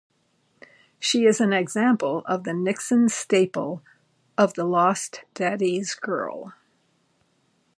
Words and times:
She 0.99 1.25
is 1.25 1.39
an 1.39 1.53
example 1.53 2.23
of 2.25 2.43
the 2.43 2.55
Nixon 2.55 3.07
staple 3.07 3.83
of 4.35 4.55
the 4.55 4.63
lost 4.63 5.25
daddy's 5.35 5.93
girl. 5.93 6.55